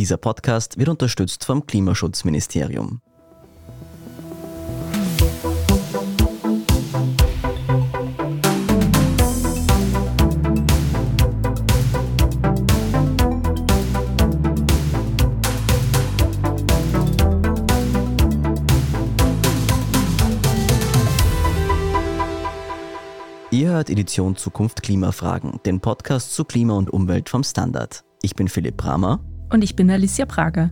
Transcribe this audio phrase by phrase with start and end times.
[0.00, 3.02] Dieser Podcast wird unterstützt vom Klimaschutzministerium.
[23.50, 28.02] Ihr hört Edition Zukunft Klimafragen, den Podcast zu Klima und Umwelt vom Standard.
[28.22, 29.20] Ich bin Philipp Bramer.
[29.50, 30.70] Und ich bin Alicia Prager.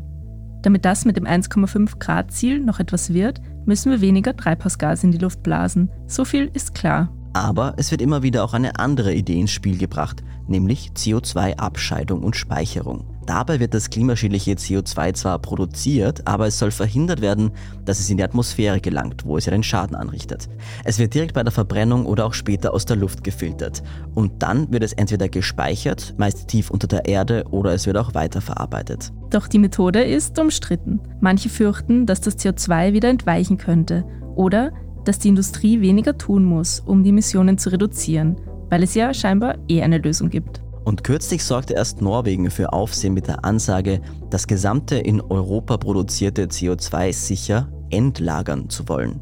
[0.62, 5.12] Damit das mit dem 1,5 Grad Ziel noch etwas wird, müssen wir weniger Treibhausgas in
[5.12, 5.90] die Luft blasen.
[6.06, 7.12] So viel ist klar.
[7.32, 12.36] Aber es wird immer wieder auch eine andere Idee ins Spiel gebracht, nämlich CO2-Abscheidung und
[12.36, 13.04] Speicherung.
[13.28, 17.50] Dabei wird das klimaschädliche CO2 zwar produziert, aber es soll verhindert werden,
[17.84, 20.48] dass es in die Atmosphäre gelangt, wo es ja den Schaden anrichtet.
[20.82, 23.82] Es wird direkt bei der Verbrennung oder auch später aus der Luft gefiltert.
[24.14, 28.14] Und dann wird es entweder gespeichert, meist tief unter der Erde, oder es wird auch
[28.14, 29.12] weiterverarbeitet.
[29.28, 30.98] Doch die Methode ist umstritten.
[31.20, 34.06] Manche fürchten, dass das CO2 wieder entweichen könnte
[34.36, 34.72] oder
[35.04, 38.36] dass die Industrie weniger tun muss, um die Emissionen zu reduzieren,
[38.70, 40.62] weil es ja scheinbar eh eine Lösung gibt.
[40.88, 44.00] Und kürzlich sorgte erst Norwegen für Aufsehen mit der Ansage,
[44.30, 49.20] das gesamte in Europa produzierte CO2 sicher entlagern zu wollen.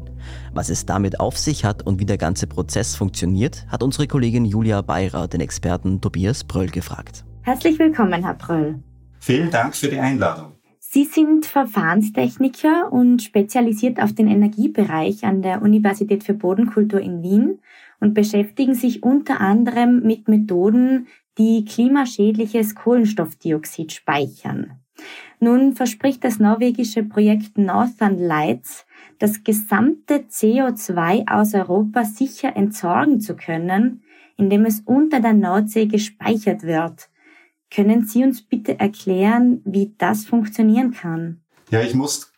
[0.53, 4.45] Was es damit auf sich hat und wie der ganze Prozess funktioniert, hat unsere Kollegin
[4.45, 7.25] Julia Beirer den Experten Tobias Bröll gefragt.
[7.41, 8.79] Herzlich willkommen, Herr Bröll.
[9.19, 10.53] Vielen Dank für die Einladung.
[10.79, 17.59] Sie sind Verfahrenstechniker und spezialisiert auf den Energiebereich an der Universität für Bodenkultur in Wien
[17.99, 21.07] und beschäftigen sich unter anderem mit Methoden,
[21.37, 24.79] die klimaschädliches Kohlenstoffdioxid speichern.
[25.39, 28.85] Nun verspricht das norwegische Projekt Northern Lights,
[29.19, 34.03] das gesamte CO2 aus Europa sicher entsorgen zu können,
[34.37, 37.09] indem es unter der Nordsee gespeichert wird.
[37.69, 41.41] Können Sie uns bitte erklären, wie das funktionieren kann?
[41.69, 42.31] Ja, ich muss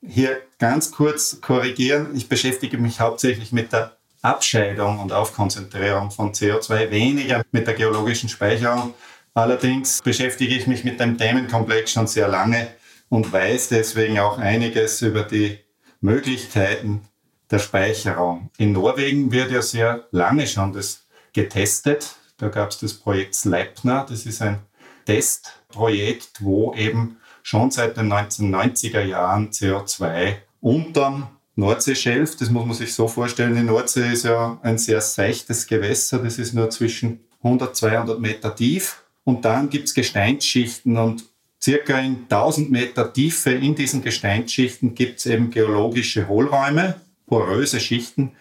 [0.00, 2.14] hier ganz kurz korrigieren.
[2.14, 8.28] Ich beschäftige mich hauptsächlich mit der Abscheidung und Aufkonzentrierung von CO2, weniger mit der geologischen
[8.28, 8.94] Speicherung.
[9.34, 12.68] Allerdings beschäftige ich mich mit dem Themenkomplex schon sehr lange
[13.08, 15.58] und weiß deswegen auch einiges über die
[16.00, 17.02] Möglichkeiten
[17.50, 18.50] der Speicherung.
[18.58, 22.16] In Norwegen wird ja sehr lange schon das getestet.
[22.38, 24.06] Da gab es das Projekt Sleipner.
[24.08, 24.60] Das ist ein
[25.04, 32.94] Testprojekt, wo eben schon seit den 1990er Jahren CO2 unterm Nordseeschelf, das muss man sich
[32.94, 37.74] so vorstellen, die Nordsee ist ja ein sehr seichtes Gewässer, das ist nur zwischen 100,
[37.74, 39.02] 200 Meter tief.
[39.24, 41.24] Und dann gibt es Gesteinsschichten und
[41.60, 48.32] circa in 1000 Meter Tiefe in diesen Gesteinsschichten gibt es eben geologische Hohlräume, poröse Schichten,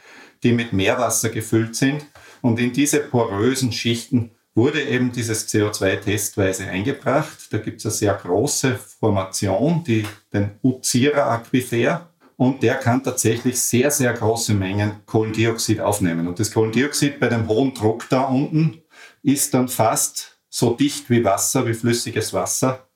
[0.44, 2.06] die mit Meerwasser gefüllt sind.
[2.42, 7.48] Und in diese porösen Schichten wurde eben dieses CO2 testweise eingebracht.
[7.52, 13.92] Da gibt es eine sehr große Formation, die, den Uzira-Aquifer und der kann tatsächlich sehr,
[13.92, 16.28] sehr große Mengen Kohlendioxid aufnehmen.
[16.28, 18.82] Und das Kohlendioxid bei dem hohen Druck da unten
[19.24, 22.88] ist dann fast so dicht wie Wasser, wie flüssiges Wasser.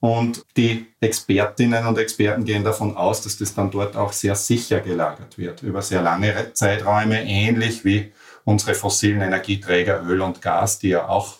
[0.00, 4.80] Und die Expertinnen und Experten gehen davon aus, dass das dann dort auch sehr sicher
[4.80, 8.12] gelagert wird, über sehr lange Zeiträume, ähnlich wie
[8.44, 11.36] unsere fossilen Energieträger Öl und Gas, die ja auch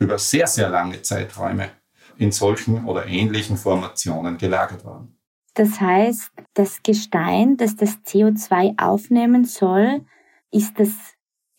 [0.00, 1.70] über sehr, sehr lange Zeiträume
[2.16, 5.13] in solchen oder ähnlichen Formationen gelagert waren.
[5.54, 10.04] Das heißt, das Gestein, das das CO2 aufnehmen soll,
[10.50, 10.90] ist das,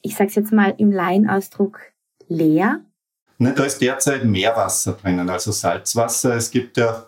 [0.02, 1.80] ich sage es jetzt mal im Laienausdruck,
[2.28, 2.82] leer?
[3.38, 6.36] Ne, da ist derzeit Meerwasser drinnen, also Salzwasser.
[6.36, 7.06] Es gibt ja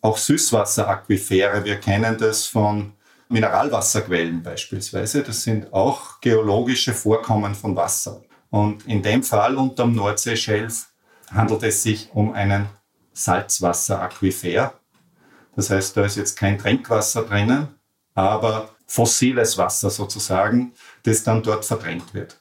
[0.00, 1.64] auch Süßwasseraquifere.
[1.64, 2.92] Wir kennen das von
[3.28, 5.22] Mineralwasserquellen beispielsweise.
[5.22, 8.22] Das sind auch geologische Vorkommen von Wasser.
[8.50, 10.86] Und in dem Fall unterm Nordseeschelf
[11.30, 12.68] handelt es sich um einen
[13.12, 14.74] Salzwasseraquifer.
[15.56, 17.68] Das heißt, da ist jetzt kein Trinkwasser drinnen,
[18.14, 20.72] aber fossiles Wasser sozusagen,
[21.02, 22.38] das dann dort verdrängt wird,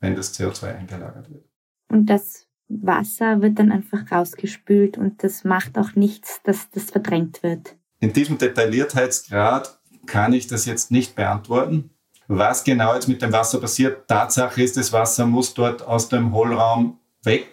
[0.00, 1.44] wenn das CO2 eingelagert wird.
[1.88, 7.42] Und das Wasser wird dann einfach rausgespült und das macht auch nichts, dass das verdrängt
[7.42, 7.76] wird.
[8.00, 11.90] In diesem Detailliertheitsgrad kann ich das jetzt nicht beantworten.
[12.28, 16.32] Was genau jetzt mit dem Wasser passiert, Tatsache ist, das Wasser muss dort aus dem
[16.32, 17.50] Hohlraum weg,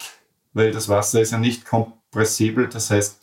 [0.52, 2.68] weil das Wasser ist ja nicht kompressibel.
[2.68, 3.19] Das heißt,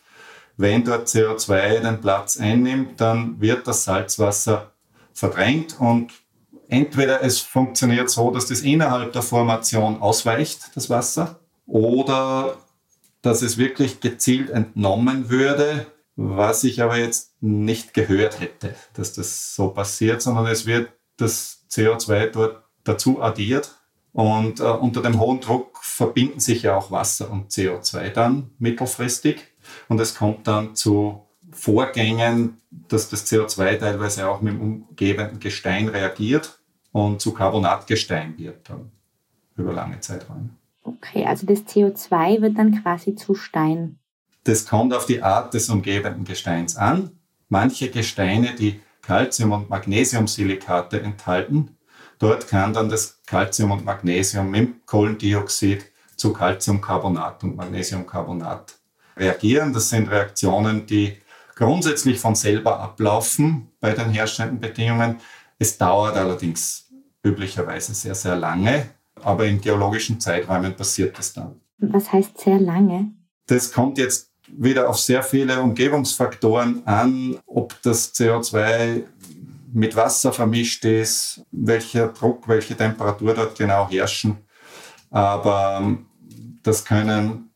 [0.57, 4.71] wenn dort CO2 den Platz einnimmt, dann wird das Salzwasser
[5.13, 6.11] verdrängt und
[6.67, 12.57] entweder es funktioniert so, dass das innerhalb der Formation ausweicht, das Wasser, oder
[13.21, 19.55] dass es wirklich gezielt entnommen würde, was ich aber jetzt nicht gehört hätte, dass das
[19.55, 23.75] so passiert, sondern es wird das CO2 dort dazu addiert
[24.13, 29.45] und äh, unter dem hohen Druck verbinden sich ja auch Wasser und CO2 dann mittelfristig.
[29.87, 35.87] Und es kommt dann zu Vorgängen, dass das CO2 teilweise auch mit dem umgebenden Gestein
[35.87, 36.59] reagiert
[36.91, 38.91] und zu Carbonatgestein wird dann
[39.55, 40.49] über lange Zeiträume.
[40.83, 43.99] Okay, also das CO2 wird dann quasi zu Stein.
[44.43, 47.11] Das kommt auf die Art des umgebenden Gesteins an.
[47.49, 51.77] Manche Gesteine, die Calcium- und Magnesiumsilikate enthalten,
[52.19, 55.85] dort kann dann das Calcium und Magnesium mit Kohlendioxid
[56.15, 58.76] zu Calciumcarbonat und Magnesiumcarbonat
[59.17, 59.73] reagieren.
[59.73, 61.17] Das sind Reaktionen, die
[61.55, 65.17] grundsätzlich von selber ablaufen bei den herrschenden Bedingungen.
[65.59, 66.89] Es dauert allerdings
[67.23, 68.89] üblicherweise sehr, sehr lange,
[69.23, 71.59] aber in geologischen Zeiträumen passiert das dann.
[71.79, 73.11] Was heißt sehr lange?
[73.47, 79.03] Das kommt jetzt wieder auf sehr viele Umgebungsfaktoren an, ob das CO2
[79.73, 84.37] mit Wasser vermischt ist, welcher Druck, welche Temperatur dort genau herrschen.
[85.09, 85.97] Aber
[86.63, 87.46] das können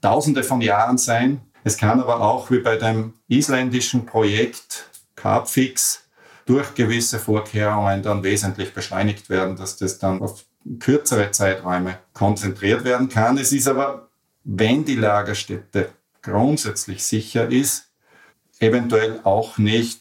[0.00, 1.40] Tausende von Jahren sein.
[1.64, 6.04] Es kann aber auch wie bei dem isländischen Projekt Carbfix
[6.46, 10.44] durch gewisse Vorkehrungen dann wesentlich beschleunigt werden, dass das dann auf
[10.78, 13.38] kürzere Zeiträume konzentriert werden kann.
[13.38, 14.08] Es ist aber,
[14.44, 15.90] wenn die Lagerstätte
[16.22, 17.90] grundsätzlich sicher ist,
[18.58, 20.00] eventuell auch nicht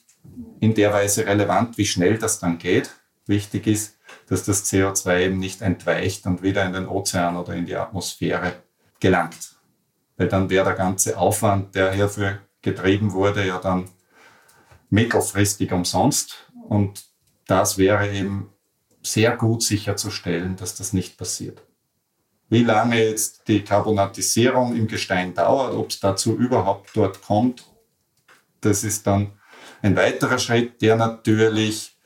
[0.60, 2.90] in der Weise relevant, wie schnell das dann geht.
[3.26, 3.98] Wichtig ist,
[4.28, 8.54] dass das CO2 eben nicht entweicht und wieder in den Ozean oder in die Atmosphäre
[9.00, 9.59] gelangt.
[10.20, 13.90] Weil dann wäre der ganze Aufwand, der hierfür getrieben wurde, ja dann
[14.90, 16.52] mittelfristig umsonst.
[16.68, 17.06] Und
[17.48, 18.50] das wäre eben
[19.02, 21.64] sehr gut sicherzustellen, dass das nicht passiert.
[22.50, 27.66] Wie lange jetzt die Karbonatisierung im Gestein dauert, ob es dazu überhaupt dort kommt,
[28.60, 29.32] das ist dann
[29.82, 31.98] ein weiterer Schritt, der natürlich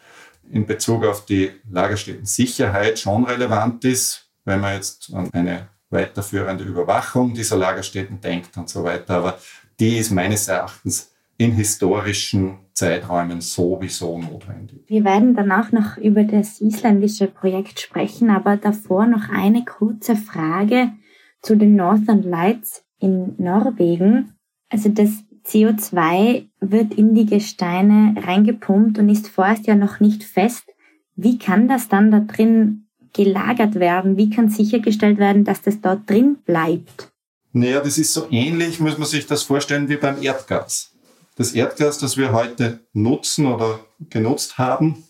[0.51, 7.34] in Bezug auf die Lagerstätten-Sicherheit schon relevant ist, wenn man jetzt an eine weiterführende Überwachung
[7.34, 9.16] dieser Lagerstätten denkt und so weiter.
[9.16, 9.38] Aber
[9.80, 14.84] die ist meines Erachtens in historischen Zeiträumen sowieso notwendig.
[14.88, 20.92] Wir werden danach noch über das isländische Projekt sprechen, aber davor noch eine kurze Frage
[21.42, 24.34] zu den Northern Lights in Norwegen.
[24.69, 30.63] Also das CO2 wird in die Gesteine reingepumpt und ist vorerst ja noch nicht fest.
[31.16, 32.83] Wie kann das dann da drin
[33.13, 34.18] gelagert werden?
[34.18, 37.12] Wie kann sichergestellt werden, dass das dort drin bleibt?
[37.51, 40.92] Naja, das ist so ähnlich, muss man sich das vorstellen, wie beim Erdgas.
[41.36, 43.80] Das Erdgas, das wir heute nutzen oder
[44.10, 45.04] genutzt haben,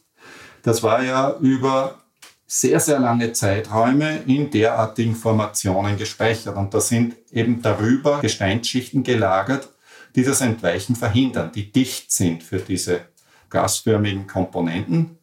[0.61, 2.03] das war ja über
[2.45, 6.55] sehr, sehr lange Zeiträume in derartigen Formationen gespeichert.
[6.55, 9.69] Und da sind eben darüber Gesteinsschichten gelagert,
[10.15, 13.01] die das Entweichen verhindern, die dicht sind für diese
[13.49, 15.17] gasförmigen Komponenten.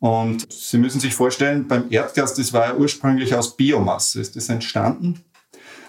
[0.00, 4.48] Und Sie müssen sich vorstellen, beim Erdgas, das war ja ursprünglich aus Biomasse, ist das
[4.48, 5.22] entstanden.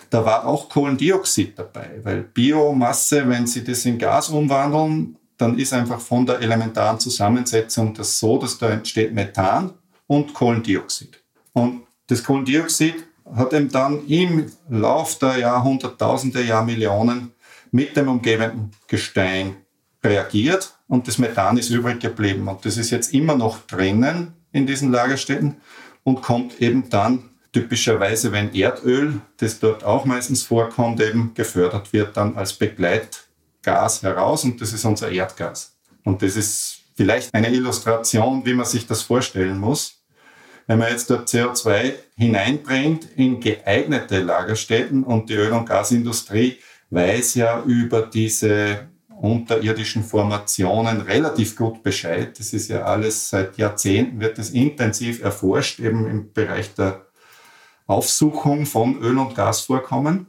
[0.10, 5.74] Da war auch Kohlendioxid dabei, weil Biomasse, wenn Sie das in Gas umwandeln, dann ist
[5.74, 9.72] einfach von der elementaren Zusammensetzung das so, dass da entsteht Methan
[10.08, 11.24] und Kohlendioxid.
[11.54, 17.31] Und das Kohlendioxid hat eben dann im Lauf der Jahrhunderttausende, Jahrmillionen
[17.72, 19.56] mit dem umgebenden Gestein
[20.04, 22.49] reagiert und das Methan ist übrig geblieben.
[22.49, 25.55] Und das ist jetzt immer noch drinnen in diesen Lagerstätten
[26.03, 32.17] und kommt eben dann typischerweise, wenn Erdöl, das dort auch meistens vorkommt, eben gefördert wird,
[32.17, 35.77] dann als Begleitgas heraus und das ist unser Erdgas.
[36.03, 40.03] Und das ist vielleicht eine Illustration, wie man sich das vorstellen muss.
[40.67, 46.57] Wenn man jetzt dort CO2 hineinbringt in geeignete Lagerstätten und die Öl- und Gasindustrie
[46.89, 48.90] weiß ja über diese
[49.22, 52.38] unterirdischen Formationen relativ gut Bescheid.
[52.40, 57.06] Das ist ja alles seit Jahrzehnten, wird das intensiv erforscht, eben im Bereich der
[57.86, 60.25] Aufsuchung von Öl- und Gasvorkommen.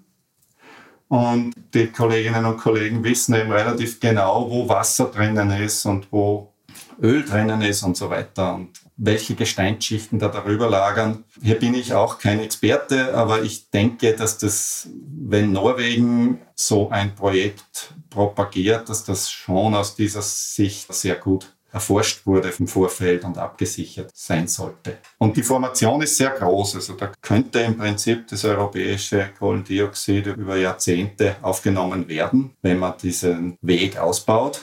[1.09, 6.53] Und die Kolleginnen und Kollegen wissen eben relativ genau, wo Wasser drinnen ist und wo
[7.01, 8.55] Öl drinnen ist und so weiter.
[8.55, 11.25] Und welche Gesteinsschichten da darüber lagern.
[11.43, 17.15] Hier bin ich auch kein Experte, aber ich denke, dass das, wenn Norwegen so ein
[17.15, 23.39] Projekt propagiert, dass das schon aus dieser Sicht sehr gut erforscht wurde im Vorfeld und
[23.39, 24.99] abgesichert sein sollte.
[25.19, 26.77] Und die Formation ist sehr groß.
[26.77, 33.57] Also da könnte im Prinzip das europäische Kohlendioxid über Jahrzehnte aufgenommen werden, wenn man diesen
[33.63, 34.61] Weg ausbaut.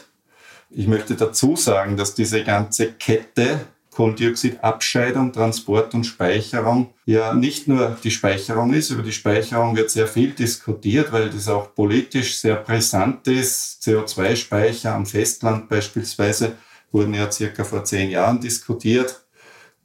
[0.70, 3.62] Ich möchte dazu sagen, dass diese ganze Kette
[4.00, 8.92] Kohlendioxidabscheidung, Transport und Speicherung ja nicht nur die Speicherung ist.
[8.92, 13.84] Über die Speicherung wird sehr viel diskutiert, weil das auch politisch sehr brisant ist.
[13.84, 16.54] CO2-Speicher am Festland beispielsweise
[16.94, 19.26] wurden ja circa vor zehn Jahren diskutiert.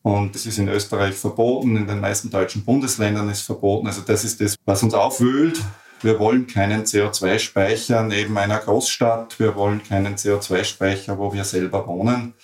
[0.03, 3.89] Und es ist in Österreich verboten, in den meisten deutschen Bundesländern ist verboten.
[3.89, 5.61] Also das ist das, was uns aufwühlt,
[6.03, 9.41] Wir wollen keinen CO2-Speicher neben einer Großstadt.
[9.41, 12.35] Wir wollen keinen CO2-Speicher, wo wir selber wohnen.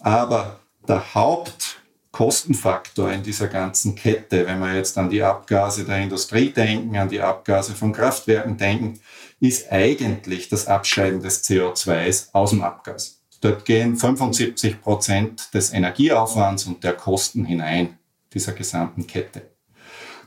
[0.00, 6.50] Aber der Hauptkostenfaktor in dieser ganzen Kette, wenn wir jetzt an die Abgase der Industrie
[6.50, 9.00] denken, an die Abgase von Kraftwerken denken,
[9.40, 13.20] ist eigentlich das Abscheiden des CO2s aus dem Abgas.
[13.40, 17.98] Dort gehen 75 Prozent des Energieaufwands und der Kosten hinein,
[18.34, 19.57] dieser gesamten Kette.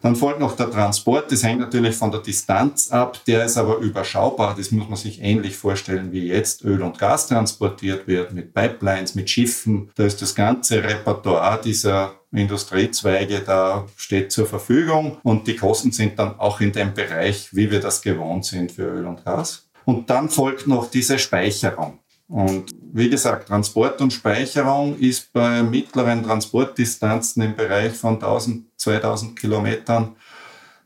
[0.01, 1.31] Dann folgt noch der Transport.
[1.31, 3.20] Das hängt natürlich von der Distanz ab.
[3.27, 4.55] Der ist aber überschaubar.
[4.58, 9.15] Das muss man sich ähnlich vorstellen, wie jetzt Öl und Gas transportiert wird, mit Pipelines,
[9.15, 9.91] mit Schiffen.
[9.96, 16.17] Da ist das ganze Repertoire dieser Industriezweige da steht zur Verfügung und die Kosten sind
[16.17, 19.70] dann auch in dem Bereich, wie wir das gewohnt sind für Öl und Gas.
[19.84, 22.00] Und dann folgt noch diese Speicherung.
[22.27, 29.39] Und wie gesagt, Transport und Speicherung ist bei mittleren Transportdistanzen im Bereich von 1000, 2000
[29.39, 30.15] Kilometern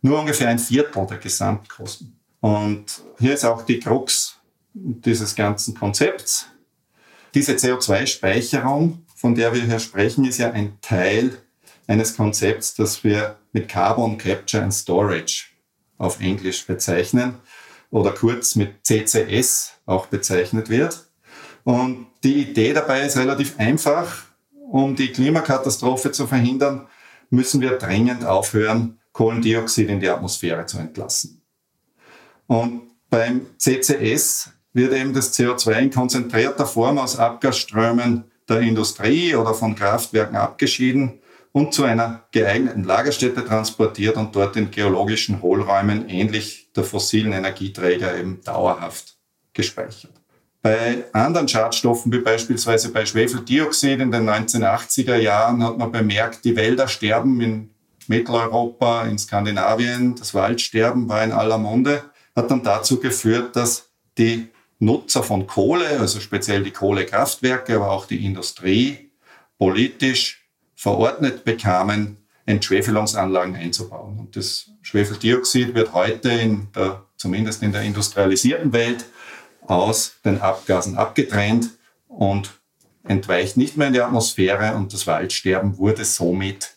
[0.02, 2.20] nur ungefähr ein Viertel der Gesamtkosten.
[2.42, 4.36] Und hier ist auch die Krux
[4.74, 6.48] dieses ganzen Konzepts.
[7.34, 11.38] Diese CO2-Speicherung, von der wir hier sprechen, ist ja ein Teil
[11.88, 15.46] eines Konzepts, das wir mit Carbon Capture and Storage
[15.98, 17.36] auf Englisch bezeichnen
[17.90, 21.08] oder kurz mit CCS auch bezeichnet wird.
[21.64, 24.24] Und die Idee dabei ist relativ einfach.
[24.72, 26.88] Um die Klimakatastrophe zu verhindern,
[27.36, 31.42] müssen wir dringend aufhören, Kohlendioxid in die Atmosphäre zu entlassen.
[32.48, 39.54] Und beim CCS wird eben das CO2 in konzentrierter Form aus Abgasströmen der Industrie oder
[39.54, 46.70] von Kraftwerken abgeschieden und zu einer geeigneten Lagerstätte transportiert und dort in geologischen Hohlräumen ähnlich
[46.75, 49.15] der fossilen Energieträger eben dauerhaft
[49.54, 50.12] gespeichert.
[50.66, 56.56] Bei anderen Schadstoffen, wie beispielsweise bei Schwefeldioxid in den 1980er Jahren, hat man bemerkt, die
[56.56, 57.70] Wälder sterben in
[58.08, 60.16] Mitteleuropa, in Skandinavien.
[60.16, 62.02] Das Waldsterben war in aller Munde,
[62.36, 64.48] hat dann dazu geführt, dass die
[64.80, 69.12] Nutzer von Kohle, also speziell die Kohlekraftwerke, aber auch die Industrie,
[69.60, 72.18] politisch verordnet bekamen,
[72.48, 74.18] Entschwefelungsanlagen einzubauen.
[74.18, 79.06] Und das Schwefeldioxid wird heute in der, zumindest in der industrialisierten Welt
[79.68, 81.70] aus den Abgasen abgetrennt
[82.08, 82.60] und
[83.04, 86.76] entweicht nicht mehr in die Atmosphäre und das Waldsterben wurde somit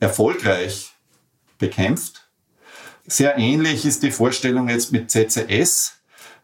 [0.00, 0.92] erfolgreich
[1.58, 2.28] bekämpft.
[3.06, 5.94] Sehr ähnlich ist die Vorstellung jetzt mit CCS,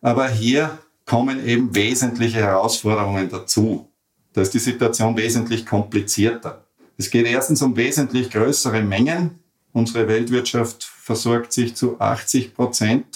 [0.03, 3.89] aber hier kommen eben wesentliche Herausforderungen dazu.
[4.33, 6.67] Da ist die Situation wesentlich komplizierter.
[6.97, 9.41] Es geht erstens um wesentlich größere Mengen.
[9.73, 13.07] Unsere Weltwirtschaft versorgt sich zu 80 Prozent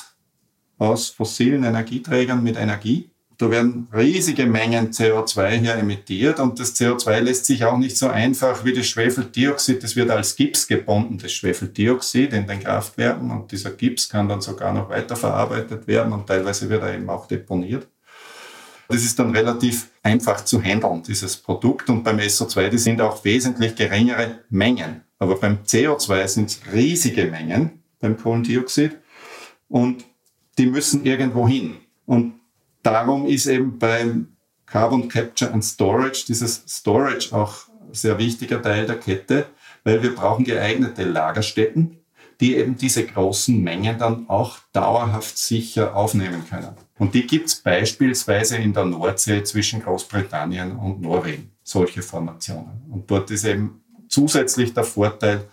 [0.79, 3.11] aus fossilen Energieträgern mit Energie.
[3.37, 8.07] Da werden riesige Mengen CO2 hier emittiert und das CO2 lässt sich auch nicht so
[8.07, 13.51] einfach wie das Schwefeldioxid, das wird als Gips gebunden, das Schwefeldioxid in den Kraftwerken und
[13.51, 17.89] dieser Gips kann dann sogar noch weiterverarbeitet werden und teilweise wird er eben auch deponiert.
[18.89, 21.89] Das ist dann relativ einfach zu handeln, dieses Produkt.
[21.89, 25.03] Und beim SO2, die sind auch wesentlich geringere Mengen.
[25.19, 28.99] Aber beim CO2 sind es riesige Mengen, beim Kohlendioxid.
[29.69, 30.05] Und
[30.59, 31.77] die müssen irgendwo hin.
[32.07, 32.35] Und
[32.83, 34.29] darum ist eben beim
[34.67, 39.47] Carbon Capture and Storage dieses Storage auch sehr wichtiger Teil der Kette,
[39.85, 41.99] weil wir brauchen geeignete Lagerstätten,
[42.41, 46.75] die eben diese großen Mengen dann auch dauerhaft sicher aufnehmen können.
[46.99, 52.83] Und die gibt es beispielsweise in der Nordsee zwischen Großbritannien und Norwegen, solche Formationen.
[52.91, 55.45] Und dort ist eben zusätzlich der Vorteil,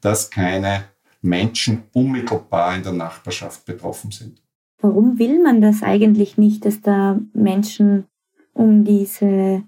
[0.00, 0.84] dass keine
[1.22, 4.40] Menschen unmittelbar in der Nachbarschaft betroffen sind.
[4.84, 8.04] Warum will man das eigentlich nicht, dass da Menschen
[8.52, 9.62] um diese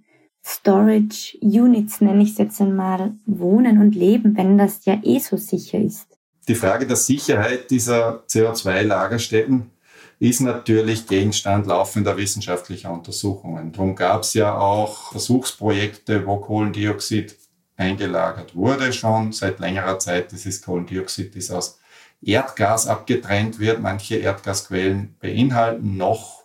[0.45, 5.39] Storage Units, nenne ich es jetzt einmal, wohnen und leben, wenn das ja eh so
[5.39, 6.19] sicher ist?
[6.47, 9.71] Die Frage der Sicherheit dieser CO2-Lagerstätten
[10.19, 13.73] ist natürlich Gegenstand laufender wissenschaftlicher Untersuchungen.
[13.73, 17.35] Darum gab es ja auch Versuchsprojekte, wo Kohlendioxid
[17.79, 20.31] eingelagert wurde schon seit längerer Zeit.
[20.33, 21.79] Dieses Kohlendioxid ist aus
[22.23, 23.81] Erdgas abgetrennt wird.
[23.81, 26.45] Manche Erdgasquellen beinhalten noch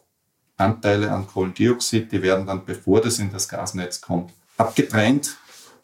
[0.57, 5.37] Anteile an Kohlendioxid, die werden dann, bevor das in das Gasnetz kommt, abgetrennt.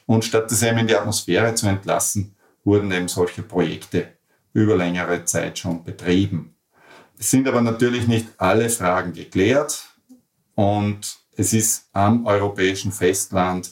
[0.05, 4.13] Und statt das eben in die Atmosphäre zu entlassen, wurden eben solche Projekte
[4.53, 6.55] über längere Zeit schon betrieben.
[7.19, 9.89] Es sind aber natürlich nicht alle Fragen geklärt
[10.55, 13.71] und es ist am europäischen Festland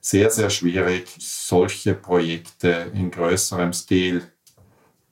[0.00, 4.22] sehr, sehr schwierig, solche Projekte in größerem Stil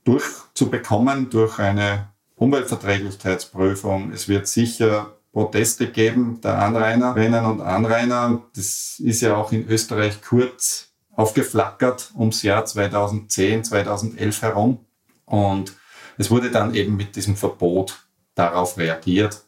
[0.08, 4.10] durchzubekommen durch eine Umweltverträglichkeitsprüfung.
[4.12, 8.42] Es wird sicher Proteste geben der Anrainerinnen und Anrainer.
[8.56, 14.86] Das ist ja auch in Österreich kurz aufgeflackert ums Jahr 2010, 2011 herum.
[15.26, 15.74] Und
[16.20, 19.44] Es wurde dann eben mit diesem Verbot darauf reagiert,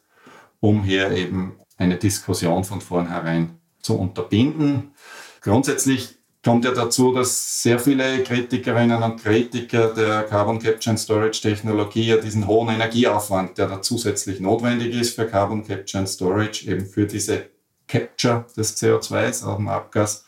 [0.61, 4.95] um hier eben eine Diskussion von vornherein zu unterbinden.
[5.41, 11.41] Grundsätzlich kommt ja dazu, dass sehr viele Kritikerinnen und Kritiker der Carbon Capture and Storage
[11.43, 16.67] Technologie ja diesen hohen Energieaufwand, der da zusätzlich notwendig ist für Carbon Capture and Storage,
[16.71, 17.47] eben für diese
[17.87, 20.25] Capture des CO2s aus dem Abgas,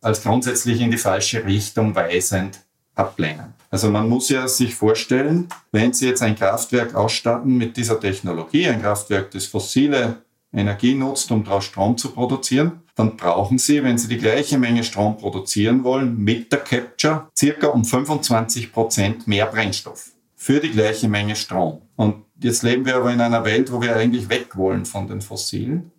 [0.00, 2.60] als grundsätzlich in die falsche Richtung weisend
[2.94, 3.54] ablehnen.
[3.70, 8.68] Also man muss ja sich vorstellen, wenn Sie jetzt ein Kraftwerk ausstatten mit dieser Technologie,
[8.68, 10.18] ein Kraftwerk, das fossile
[10.52, 14.84] Energie nutzt, um daraus Strom zu produzieren, dann brauchen Sie, wenn Sie die gleiche Menge
[14.84, 21.08] Strom produzieren wollen, mit der Capture circa um 25 Prozent mehr Brennstoff für die gleiche
[21.08, 21.82] Menge Strom.
[21.96, 25.20] Und jetzt leben wir aber in einer Welt, wo wir eigentlich weg wollen von den
[25.20, 25.90] Fossilen.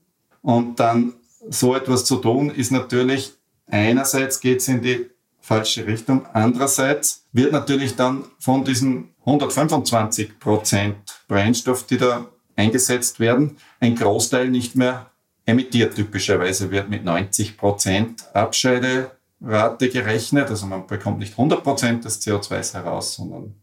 [0.42, 1.14] Und dann
[1.50, 3.34] so etwas zu tun, ist natürlich
[3.68, 5.10] einerseits geht es in die
[5.42, 10.96] falsche Richtung, andererseits wird natürlich dann von diesen 125 Prozent
[11.28, 15.12] Brennstoff, die da eingesetzt werden, ein Großteil nicht mehr
[15.46, 15.96] emittiert.
[15.96, 20.50] Typischerweise wird mit 90 Prozent Abscheiderate gerechnet.
[20.50, 23.56] Also man bekommt nicht 100 Prozent des CO2s heraus, sondern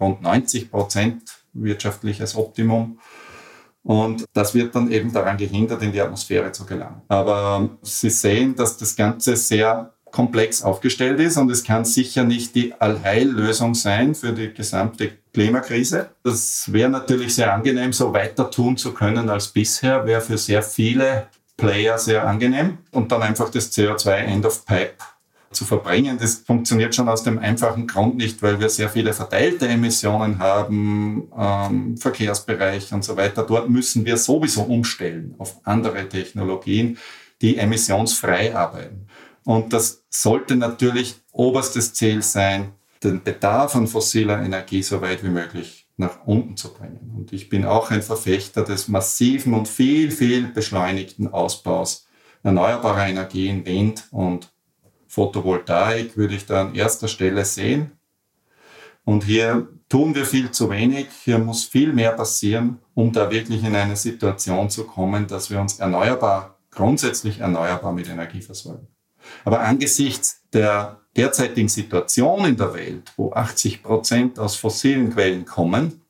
[0.00, 2.98] rund 90 Prozent wirtschaftliches Optimum.
[3.82, 7.02] Und das wird dann eben daran gehindert, in die Atmosphäre zu gelangen.
[7.08, 12.54] Aber Sie sehen, dass das Ganze sehr komplex aufgestellt ist und es kann sicher nicht
[12.54, 16.10] die Allheillösung sein für die gesamte Klimakrise.
[16.22, 20.62] Das wäre natürlich sehr angenehm, so weiter tun zu können als bisher, wäre für sehr
[20.62, 24.94] viele Player sehr angenehm und dann einfach das CO2 End of Pipe
[25.50, 26.18] zu verbringen.
[26.20, 31.28] Das funktioniert schon aus dem einfachen Grund nicht, weil wir sehr viele verteilte Emissionen haben,
[31.36, 33.42] ähm, Verkehrsbereich und so weiter.
[33.42, 36.98] Dort müssen wir sowieso umstellen auf andere Technologien,
[37.40, 39.06] die emissionsfrei arbeiten.
[39.48, 45.30] Und das sollte natürlich oberstes Ziel sein, den Bedarf an fossiler Energie so weit wie
[45.30, 47.14] möglich nach unten zu bringen.
[47.16, 52.06] Und ich bin auch ein Verfechter des massiven und viel, viel beschleunigten Ausbaus
[52.42, 54.52] erneuerbarer Energien, Wind und
[55.06, 57.92] Photovoltaik würde ich da an erster Stelle sehen.
[59.06, 61.06] Und hier tun wir viel zu wenig.
[61.24, 65.58] Hier muss viel mehr passieren, um da wirklich in eine Situation zu kommen, dass wir
[65.58, 68.88] uns erneuerbar, grundsätzlich erneuerbar mit Energie versorgen.
[69.44, 76.00] Aber angesichts der derzeitigen Situation in der Welt, wo 80 Prozent aus fossilen Quellen kommen,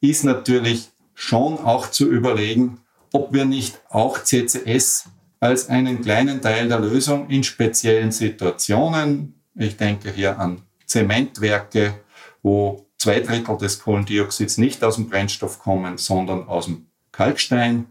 [0.00, 2.80] ist natürlich schon auch zu überlegen,
[3.12, 5.06] ob wir nicht auch CCS
[5.38, 11.94] als einen kleinen Teil der Lösung in speziellen Situationen, ich denke hier an Zementwerke,
[12.42, 17.86] wo zwei Drittel des Kohlendioxids nicht aus dem Brennstoff kommen, sondern aus dem Kalkstein.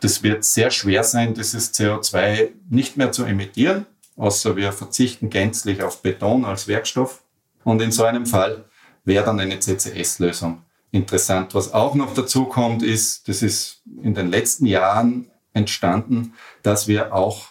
[0.00, 5.82] Das wird sehr schwer sein, dieses CO2 nicht mehr zu emittieren außer wir verzichten gänzlich
[5.82, 7.22] auf Beton als Werkstoff.
[7.64, 8.64] Und in so einem Fall
[9.04, 11.54] wäre dann eine CCS-Lösung interessant.
[11.54, 17.14] Was auch noch dazu kommt, ist, das ist in den letzten Jahren entstanden, dass wir
[17.14, 17.46] auch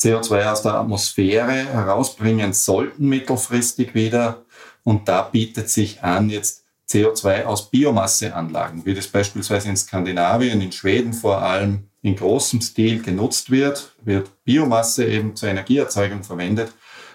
[0.00, 4.44] CO2 aus der Atmosphäre herausbringen sollten mittelfristig wieder.
[4.84, 10.72] Und da bietet sich an, jetzt CO2 aus Biomasseanlagen, wie das beispielsweise in Skandinavien, in
[10.72, 16.72] Schweden vor allem in großem Stil genutzt wird, wird Biomasse eben zur Energieerzeugung verwendet.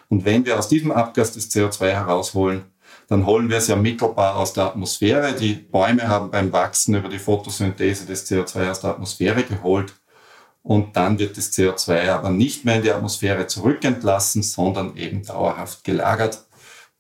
[0.10, 2.66] Und wenn wir aus diesem Abgas das CO2 herausholen,
[3.08, 5.34] dann holen wir es ja mittelbar aus der Atmosphäre.
[5.34, 9.94] Die Bäume haben beim Wachsen über die Photosynthese das CO2 aus der Atmosphäre geholt.
[10.62, 15.84] Und dann wird das CO2 aber nicht mehr in die Atmosphäre zurückentlassen, sondern eben dauerhaft
[15.84, 16.46] gelagert.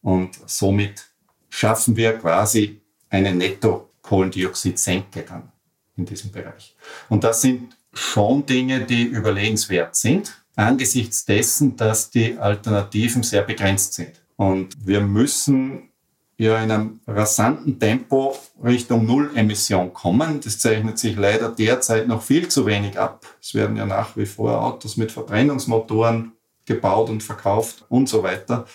[0.01, 1.12] Und somit
[1.53, 5.51] schaffen wir quasi eine Netto-Kohlendioxid-Senke dann
[5.95, 6.75] in diesem Bereich.
[7.09, 13.93] Und das sind schon Dinge, die überlegenswert sind, angesichts dessen, dass die Alternativen sehr begrenzt
[13.93, 14.19] sind.
[14.35, 15.89] Und wir müssen
[16.37, 20.41] ja in einem rasanten Tempo Richtung Nullemission kommen.
[20.41, 23.27] Das zeichnet sich leider derzeit noch viel zu wenig ab.
[23.39, 26.31] Es werden ja nach wie vor Autos mit Verbrennungsmotoren
[26.65, 28.65] gebaut und verkauft und so weiter.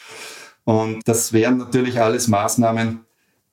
[0.68, 3.00] Und das wären natürlich alles Maßnahmen,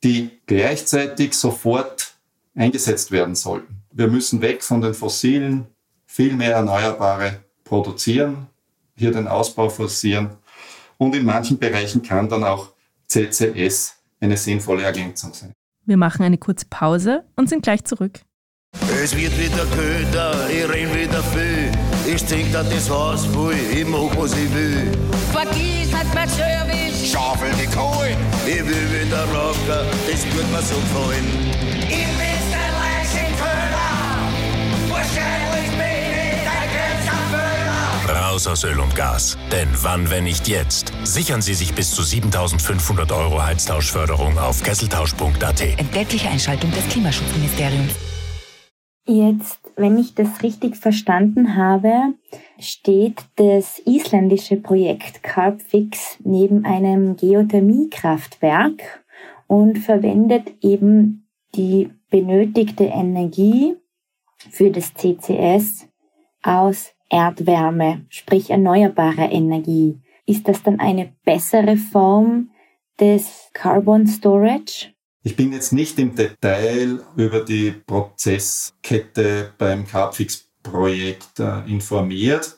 [0.03, 2.13] die gleichzeitig sofort
[2.55, 3.83] eingesetzt werden sollten.
[3.93, 5.65] Wir müssen weg von den fossilen,
[6.05, 8.47] viel mehr Erneuerbare produzieren,
[8.95, 10.31] hier den Ausbau forcieren
[10.97, 12.73] und in manchen Bereichen kann dann auch
[13.07, 15.53] CCS eine sinnvolle Ergänzung sein.
[15.85, 18.19] Wir machen eine kurze Pause und sind gleich zurück.
[19.01, 21.71] Es wird wieder köder, ich renn wieder viel.
[22.13, 24.91] Ich trink da das Haus voll, ich mach was ich will.
[25.31, 30.75] Vergiss nicht mein Service, Schaufel die Kohle, ich will wieder rocken, das wird mir so
[30.75, 31.25] gefallen.
[31.81, 33.87] ich bin's der Leichenköder.
[34.89, 38.21] Wahrscheinlich bin ich größter Föhler.
[38.21, 39.37] Raus aus Öl und Gas.
[39.51, 40.91] Denn wann, wenn nicht jetzt?
[41.03, 45.61] Sichern Sie sich bis zu 7500 Euro Heiztauschförderung auf kesseltausch.at.
[45.61, 47.93] Entgeltliche Einschaltung des Klimaschutzministeriums.
[49.07, 51.91] Jetzt, wenn ich das richtig verstanden habe,
[52.59, 59.03] steht das isländische Projekt Carbfix neben einem Geothermiekraftwerk
[59.47, 63.75] und verwendet eben die benötigte Energie
[64.49, 65.87] für das CCS
[66.43, 69.99] aus Erdwärme, sprich erneuerbarer Energie.
[70.25, 72.49] Ist das dann eine bessere Form
[72.99, 74.93] des Carbon Storage?
[75.23, 80.44] Ich bin jetzt nicht im Detail über die Prozesskette beim Carbfix-Projekt
[81.39, 82.57] äh, informiert.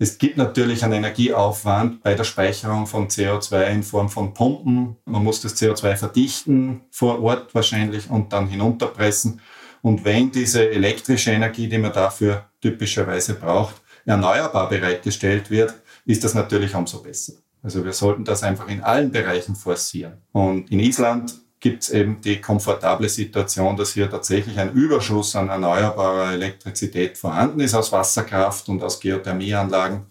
[0.00, 4.96] Es gibt natürlich einen Energieaufwand bei der Speicherung von CO2 in Form von Pumpen.
[5.04, 9.40] Man muss das CO2 verdichten vor Ort wahrscheinlich und dann hinunterpressen.
[9.82, 16.34] Und wenn diese elektrische Energie, die man dafür typischerweise braucht, erneuerbar bereitgestellt wird, ist das
[16.34, 17.34] natürlich umso besser.
[17.62, 20.22] Also wir sollten das einfach in allen Bereichen forcieren.
[20.32, 25.48] Und in Island gibt es eben die komfortable Situation, dass hier tatsächlich ein Überschuss an
[25.48, 30.06] erneuerbarer Elektrizität vorhanden ist aus Wasserkraft und aus Geothermieanlagen.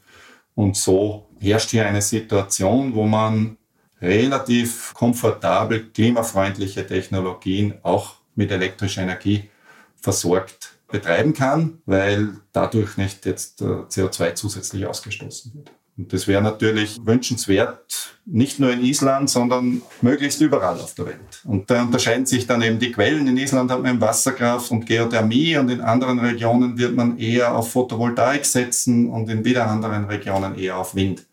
[0.55, 3.57] Und so herrscht hier eine Situation, wo man
[4.01, 9.49] relativ komfortabel klimafreundliche Technologien auch mit elektrischer Energie
[9.95, 15.71] versorgt betreiben kann, weil dadurch nicht jetzt CO2 zusätzlich ausgestoßen wird.
[15.97, 21.41] Und das wäre natürlich wünschenswert, nicht nur in Island, sondern möglichst überall auf der Welt.
[21.43, 23.25] Und da unterscheiden sich dann eben die Quellen.
[23.27, 27.71] In Island hat man Wasserkraft und Geothermie und in anderen Regionen wird man eher auf
[27.71, 31.25] Photovoltaik setzen und in wieder anderen Regionen eher auf Wind.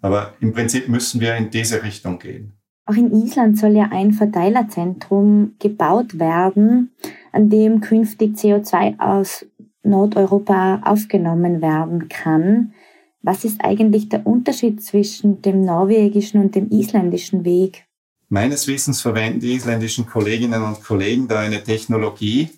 [0.00, 2.54] Aber im Prinzip müssen wir in diese Richtung gehen.
[2.86, 6.92] Auch in Island soll ja ein Verteilerzentrum gebaut werden,
[7.32, 9.44] an dem künftig CO2 aus
[9.82, 12.72] Nordeuropa aufgenommen werden kann.
[13.22, 17.86] Was ist eigentlich der Unterschied zwischen dem norwegischen und dem isländischen Weg?
[18.28, 22.50] Meines Wissens verwenden die isländischen Kolleginnen und Kollegen da eine Technologie,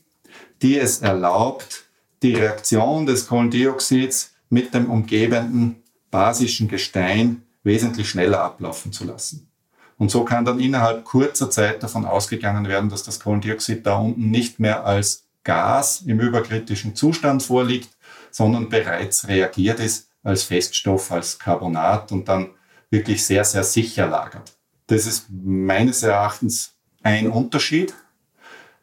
[0.61, 1.85] die es erlaubt,
[2.23, 5.77] die Reaktion des Kohlendioxids mit dem umgebenden
[6.11, 9.49] basischen Gestein wesentlich schneller ablaufen zu lassen.
[9.97, 14.31] Und so kann dann innerhalb kurzer Zeit davon ausgegangen werden, dass das Kohlendioxid da unten
[14.31, 17.91] nicht mehr als Gas im überkritischen Zustand vorliegt,
[18.31, 22.51] sondern bereits reagiert ist als Feststoff, als Carbonat und dann
[22.91, 24.53] wirklich sehr, sehr sicher lagert.
[24.87, 27.95] Das ist meines Erachtens ein Unterschied,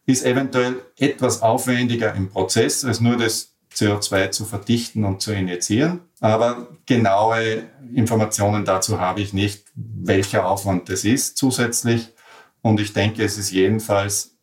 [0.05, 5.99] ist eventuell etwas aufwendiger im Prozess als nur das CO2 zu verdichten und zu injizieren.
[6.19, 12.13] Aber genaue Informationen dazu habe ich nicht, welcher Aufwand das ist zusätzlich.
[12.61, 14.37] Und ich denke, es ist jedenfalls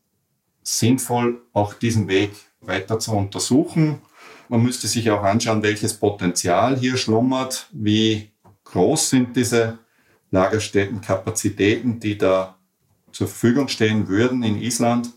[0.63, 2.31] sinnvoll, auch diesen Weg
[2.61, 4.03] weiter zu untersuchen.
[4.55, 8.31] Man müsste sich auch anschauen, welches Potenzial hier schlummert, wie
[8.63, 9.81] groß sind diese
[10.31, 12.55] Lagerstättenkapazitäten, die da
[13.11, 15.11] zur Verfügung stehen würden in Island.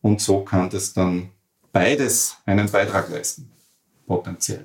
[0.00, 1.28] Und so kann das dann
[1.72, 3.50] beides einen Beitrag leisten,
[4.06, 4.64] potenziell.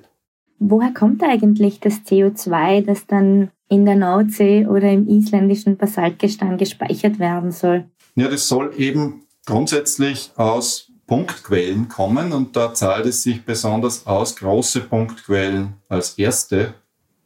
[0.58, 7.18] Woher kommt eigentlich das CO2, das dann in der Nordsee oder im isländischen Basaltgestein gespeichert
[7.18, 7.84] werden soll?
[8.14, 14.36] Ja, das soll eben grundsätzlich aus Punktquellen kommen und da zahlt es sich besonders aus,
[14.36, 16.74] große Punktquellen als erste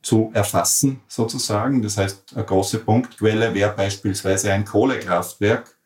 [0.00, 1.82] zu erfassen sozusagen.
[1.82, 5.76] Das heißt, eine große Punktquelle wäre beispielsweise ein Kohlekraftwerk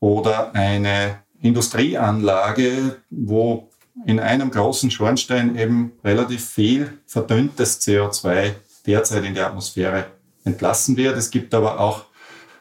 [0.00, 3.68] oder eine Industrieanlage, wo
[4.06, 8.54] in einem großen Schornstein eben relativ viel verdünntes CO2
[8.86, 10.06] derzeit in die Atmosphäre
[10.44, 11.18] entlassen wird.
[11.18, 12.06] Es gibt aber auch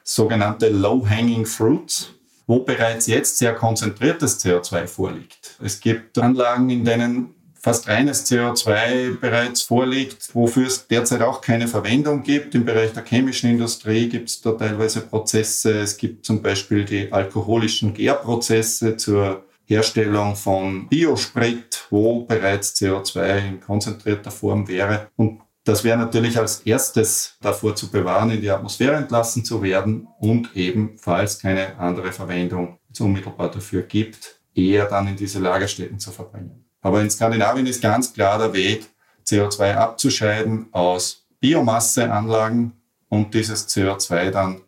[0.04, 2.13] sogenannte Low-Hanging Fruits,
[2.48, 5.58] wo bereits jetzt sehr konzentriertes CO2 vorliegt.
[5.64, 11.70] Es gibt Anlagen, in denen fast reines CO2 bereits vorliegt, wofür es derzeit auch keine
[11.70, 12.54] Verwendung gibt.
[12.56, 15.80] Im Bereich der chemischen Industrie gibt es da teilweise Prozesse.
[15.80, 23.62] Es gibt zum Beispiel die alkoholischen Gärprozesse zur Herstellung von Biosprit, wo bereits CO2 in
[23.62, 25.08] konzentrierter Form wäre.
[25.16, 30.08] Und das wäre natürlich als erstes davor zu bewahren, in die Atmosphäre entlassen zu werden
[30.20, 36.12] und eben, falls keine andere Verwendung unmittelbar dafür gibt, eher dann in diese Lagerstätten zu
[36.12, 36.66] verbringen.
[36.82, 38.86] Aber in Skandinavien ist ganz klar der Weg,
[39.26, 42.74] CO2 abzuscheiden aus Biomasseanlagen
[43.08, 44.62] und dieses CO2 dann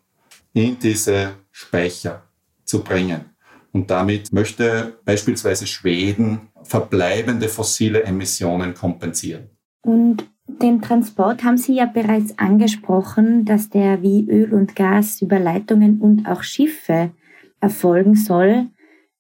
[0.54, 2.24] in diese Speicher
[2.64, 3.36] zu bringen.
[3.74, 9.50] Und damit möchte beispielsweise Schweden verbleibende fossile Emissionen kompensieren.
[9.82, 15.40] Und den Transport haben Sie ja bereits angesprochen, dass der wie Öl und Gas über
[15.40, 17.12] Leitungen und auch Schiffe
[17.60, 18.68] erfolgen soll.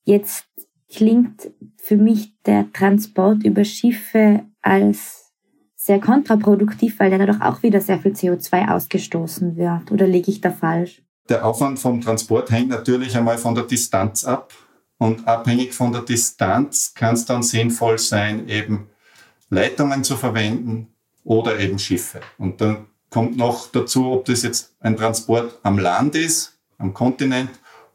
[0.03, 0.45] Jetzt
[0.89, 5.33] klingt für mich der Transport über Schiffe als
[5.75, 9.91] sehr kontraproduktiv, weil dadurch auch wieder sehr viel CO2 ausgestoßen wird.
[9.91, 11.03] Oder liege ich da falsch?
[11.29, 14.53] Der Aufwand vom Transport hängt natürlich einmal von der Distanz ab.
[14.97, 18.88] Und abhängig von der Distanz kann es dann sinnvoll sein, eben
[19.49, 20.94] Leitungen zu verwenden
[21.25, 22.21] oder eben Schiffe.
[22.38, 27.49] Und dann kommt noch dazu, ob das jetzt ein Transport am Land ist, am Kontinent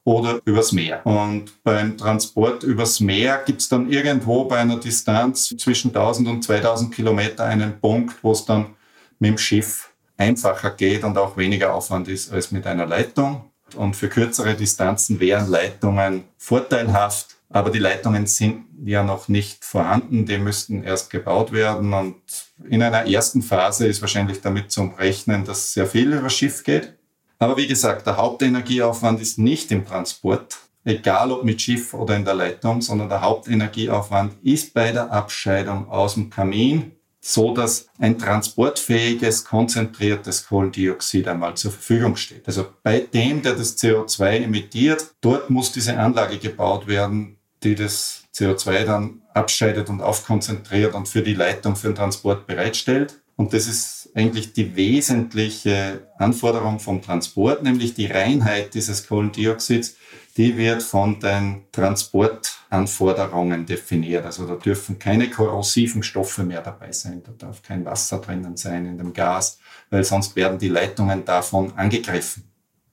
[0.04, 1.04] oder übers Meer.
[1.06, 6.44] Und beim Transport übers Meer gibt es dann irgendwo bei einer Distanz zwischen 1000 und
[6.44, 8.74] 2000 Kilometer einen Punkt, wo es dann
[9.18, 13.44] mit dem Schiff einfacher geht und auch weniger Aufwand ist als mit einer Leitung.
[13.76, 17.36] Und für kürzere Distanzen wären Leitungen vorteilhaft.
[17.52, 20.24] Aber die Leitungen sind ja noch nicht vorhanden.
[20.24, 21.92] Die müssten erst gebaut werden.
[21.92, 22.22] Und
[22.68, 26.94] in einer ersten Phase ist wahrscheinlich damit zu rechnen, dass sehr viel über Schiff geht.
[27.38, 32.24] Aber wie gesagt, der Hauptenergieaufwand ist nicht im Transport, egal ob mit Schiff oder in
[32.24, 38.18] der Leitung, sondern der Hauptenergieaufwand ist bei der Abscheidung aus dem Kamin so dass ein
[38.18, 42.46] transportfähiges, konzentriertes Kohlendioxid einmal zur Verfügung steht.
[42.46, 48.24] Also bei dem, der das CO2 emittiert, dort muss diese Anlage gebaut werden, die das
[48.34, 53.20] CO2 dann abscheidet und aufkonzentriert und für die Leitung für den Transport bereitstellt.
[53.36, 59.96] Und das ist eigentlich die wesentliche Anforderung vom Transport, nämlich die Reinheit dieses Kohlendioxids
[60.36, 64.24] die wird von den Transportanforderungen definiert.
[64.24, 67.22] Also da dürfen keine korrosiven Stoffe mehr dabei sein.
[67.22, 69.58] Da darf kein Wasser drinnen sein in dem Gas,
[69.90, 72.44] weil sonst werden die Leitungen davon angegriffen.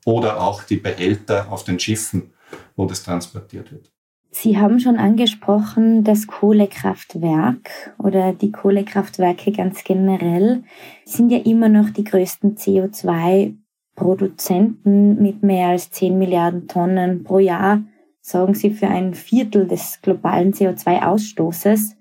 [0.05, 2.33] Oder auch die Behälter auf den Schiffen,
[2.75, 3.91] wo das transportiert wird.
[4.39, 10.63] Sie haben schon angesprochen, das Kohlekraftwerk oder die Kohlekraftwerke ganz generell
[11.05, 13.55] sind ja immer noch die größten CO2
[13.95, 17.81] Produzenten mit mehr als 10 Milliarden Tonnen pro Jahr
[18.21, 21.95] sorgen sie für ein Viertel des globalen CO2-Ausstoßes,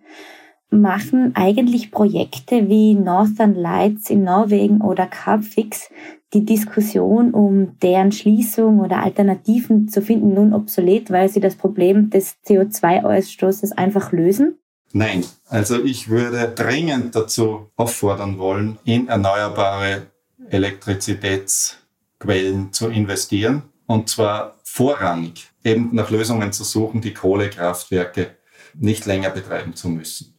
[0.71, 5.91] machen eigentlich Projekte wie Northern Lights in Norwegen oder Carbfix
[6.35, 12.11] die Diskussion um deren Schließung oder Alternativen zu finden nun obsolet, weil sie das Problem
[12.11, 14.59] des CO2-Ausstoßes einfach lösen?
[14.93, 20.07] Nein, also ich würde dringend dazu auffordern wollen, in erneuerbare
[20.49, 21.79] Elektrizitäts
[22.19, 28.37] Quellen zu investieren und zwar vorrangig eben nach Lösungen zu suchen, die Kohlekraftwerke
[28.75, 30.36] nicht länger betreiben zu müssen.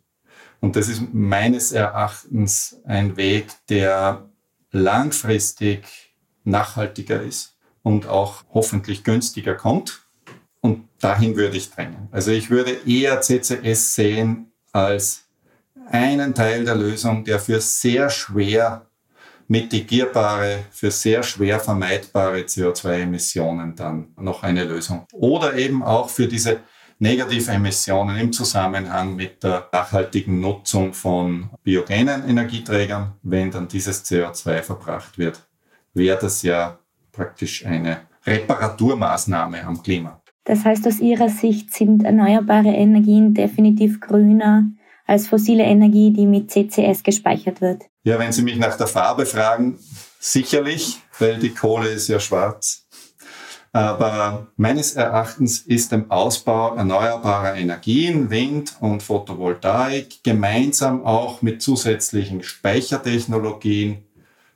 [0.60, 4.30] Und das ist meines Erachtens ein Weg, der
[4.72, 5.86] langfristig
[6.44, 10.02] nachhaltiger ist und auch hoffentlich günstiger kommt.
[10.62, 12.08] Und dahin würde ich drängen.
[12.12, 15.26] Also ich würde eher CCS sehen als
[15.90, 18.88] einen Teil der Lösung, der für sehr schwer
[19.48, 25.06] mitigierbare, für sehr schwer vermeidbare CO2-Emissionen dann noch eine Lösung.
[25.14, 26.60] Oder eben auch für diese
[27.00, 35.18] Negativemissionen im Zusammenhang mit der nachhaltigen Nutzung von biogenen Energieträgern, wenn dann dieses CO2 verbracht
[35.18, 35.48] wird,
[35.94, 36.80] wäre das ja
[37.12, 40.22] praktisch eine Reparaturmaßnahme am Klima.
[40.44, 44.64] Das heißt, aus Ihrer Sicht sind erneuerbare Energien definitiv grüner
[45.06, 47.84] als fossile Energie, die mit CCS gespeichert wird?
[48.04, 49.80] Ja, wenn Sie mich nach der Farbe fragen,
[50.20, 52.87] sicherlich, weil die Kohle ist ja schwarz.
[53.78, 62.42] Aber meines Erachtens ist dem Ausbau erneuerbarer Energien, Wind und Photovoltaik, gemeinsam auch mit zusätzlichen
[62.42, 64.04] Speichertechnologien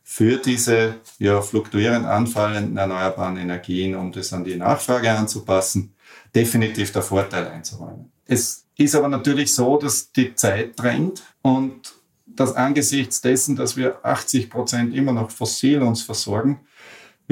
[0.02, 5.94] für diese ja, fluktuierend anfallenden erneuerbaren Energien, um das an die Nachfrage anzupassen,
[6.34, 8.12] definitiv der Vorteil einzuräumen.
[8.26, 11.94] Es ist aber natürlich so, dass die Zeit drängt und
[12.26, 16.62] dass angesichts dessen, dass wir 80 Prozent immer noch fossil uns versorgen,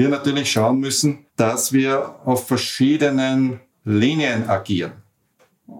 [0.00, 4.92] wir natürlich schauen müssen, dass wir auf verschiedenen Linien agieren.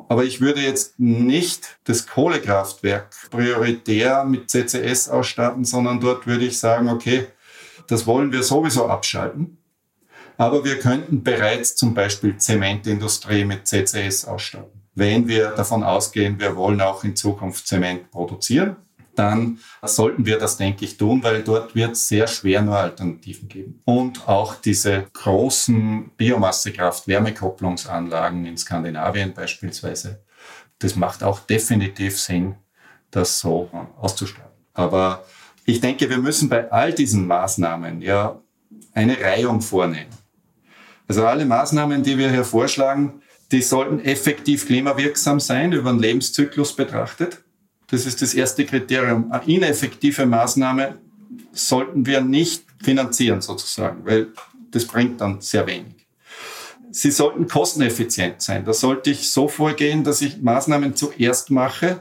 [0.09, 6.59] Aber ich würde jetzt nicht das Kohlekraftwerk prioritär mit CCS ausstatten, sondern dort würde ich
[6.59, 7.29] sagen, okay,
[7.89, 9.57] das wollen wir sowieso abschalten.
[10.37, 16.57] Aber wir könnten bereits zum Beispiel Zementindustrie mit CCS ausstatten wenn wir davon ausgehen, wir
[16.57, 18.77] wollen auch in Zukunft Zement produzieren,
[19.15, 23.49] dann sollten wir das, denke ich, tun, weil dort wird es sehr schwer nur Alternativen
[23.49, 23.81] geben.
[23.85, 30.23] Und auch diese großen Biomassekraft-Wärmekopplungsanlagen in Skandinavien beispielsweise,
[30.79, 32.55] das macht auch definitiv Sinn,
[33.11, 33.69] das so
[33.99, 34.51] auszustatten.
[34.73, 35.25] Aber
[35.65, 38.41] ich denke, wir müssen bei all diesen Maßnahmen ja
[38.95, 40.11] eine Reihung vornehmen.
[41.07, 43.21] Also alle Maßnahmen, die wir hier vorschlagen,
[43.53, 47.43] die sollten effektiv klimawirksam sein, über den Lebenszyklus betrachtet.
[47.91, 49.33] Das ist das erste Kriterium.
[49.33, 50.99] Eine ineffektive Maßnahme
[51.53, 54.29] sollten wir nicht finanzieren sozusagen, weil
[54.71, 56.07] das bringt dann sehr wenig.
[56.93, 58.65] Sie sollten kosteneffizient sein.
[58.65, 62.01] Da sollte ich so vorgehen, dass ich Maßnahmen zuerst mache,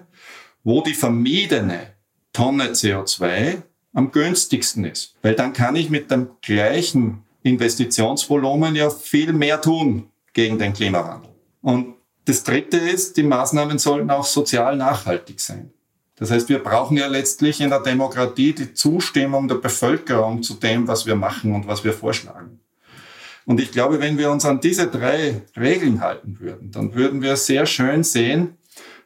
[0.64, 1.94] wo die vermiedene
[2.34, 3.62] Tonne CO2
[3.94, 5.16] am günstigsten ist.
[5.22, 11.32] Weil dann kann ich mit dem gleichen Investitionsvolumen ja viel mehr tun gegen den Klimawandel.
[11.62, 15.72] Und das Dritte ist, die Maßnahmen sollten auch sozial nachhaltig sein.
[16.20, 20.86] Das heißt, wir brauchen ja letztlich in der Demokratie die Zustimmung der Bevölkerung zu dem,
[20.88, 22.60] was wir machen und was wir vorschlagen.
[23.46, 27.38] Und ich glaube, wenn wir uns an diese drei Regeln halten würden, dann würden wir
[27.38, 28.58] sehr schön sehen,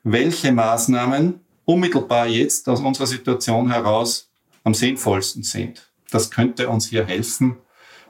[0.04, 4.30] welche Maßnahmen unmittelbar jetzt aus unserer Situation heraus
[4.64, 5.92] am sinnvollsten sind.
[6.10, 7.58] Das könnte uns hier helfen,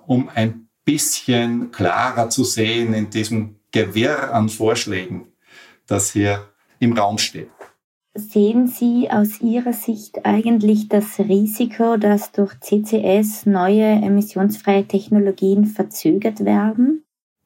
[0.08, 5.28] um ein bisschen klarer zu sehen in diesem Gewirr an Vorschlägen,
[5.88, 6.48] das hier
[6.80, 7.50] im Raum steht.
[8.16, 16.46] Sehen Sie aus Ihrer Sicht eigentlich das Risiko, dass durch CCS neue emissionsfreie Technologien verzögert
[16.46, 17.04] werden?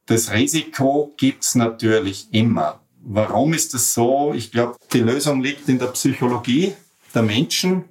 [0.08, 2.82] Das Risiko gibt es natürlich immer.
[3.02, 4.34] Warum ist das so?
[4.36, 6.74] Ich glaube, die Lösung liegt in der Psychologie
[7.16, 7.86] der Menschen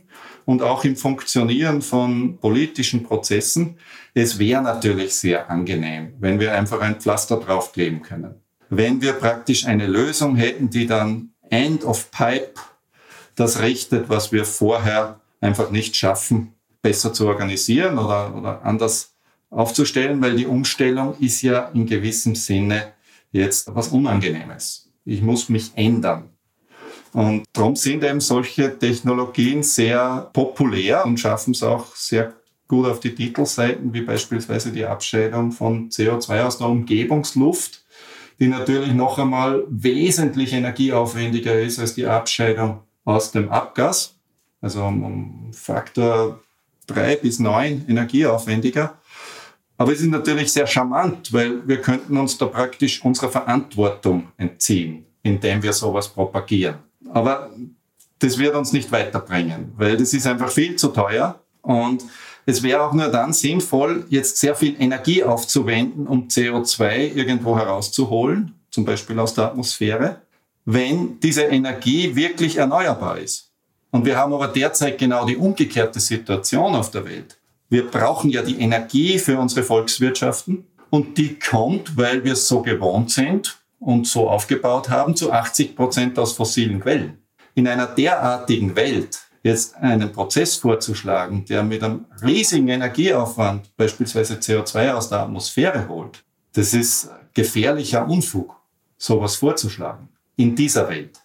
[0.45, 3.79] und auch im Funktionieren von politischen Prozessen.
[4.13, 8.35] Es wäre natürlich sehr angenehm, wenn wir einfach ein Pflaster draufkleben können.
[8.69, 12.55] Wenn wir praktisch eine Lösung hätten, die dann End of Pipe
[13.35, 19.15] das richtet, was wir vorher einfach nicht schaffen, besser zu organisieren oder, oder anders
[19.51, 22.93] aufzustellen, weil die Umstellung ist ja in gewissem Sinne
[23.31, 24.91] jetzt was Unangenehmes.
[25.05, 26.31] Ich muss mich ändern.
[27.13, 32.35] Und darum sind eben solche Technologien sehr populär und schaffen es auch sehr
[32.69, 37.85] gut auf die Titelseiten, wie beispielsweise die Abscheidung von CO2 aus der Umgebungsluft,
[38.39, 44.15] die natürlich noch einmal wesentlich energieaufwendiger ist als die Abscheidung aus dem Abgas,
[44.61, 46.41] also um Faktor
[46.87, 48.99] drei bis neun energieaufwendiger.
[49.79, 55.07] Aber es ist natürlich sehr charmant, weil wir könnten uns da praktisch unserer Verantwortung entziehen,
[55.23, 56.77] indem wir sowas propagieren.
[57.13, 57.51] Aber
[58.19, 62.05] das wird uns nicht weiterbringen, weil das ist einfach viel zu teuer und
[62.49, 68.55] es wäre auch nur dann sinnvoll, jetzt sehr viel Energie aufzuwenden, um CO2 irgendwo herauszuholen,
[68.71, 70.23] zum Beispiel aus der Atmosphäre,
[70.65, 73.51] wenn diese Energie wirklich erneuerbar ist.
[73.91, 77.37] Und wir haben aber derzeit genau die umgekehrte Situation auf der Welt.
[77.69, 82.63] Wir brauchen ja die Energie für unsere Volkswirtschaften und die kommt, weil wir es so
[82.63, 87.19] gewohnt sind und so aufgebaut haben, zu 80 Prozent aus fossilen Quellen.
[87.55, 94.93] In einer derartigen Welt jetzt einen Prozess vorzuschlagen, der mit einem riesigen Energieaufwand beispielsweise CO2
[94.93, 98.57] aus der Atmosphäre holt, das ist gefährlicher Unfug,
[98.99, 101.21] sowas vorzuschlagen in dieser Welt.